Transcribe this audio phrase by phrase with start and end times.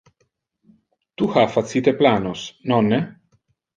[1.21, 3.03] Tu ha facite planos, nonne?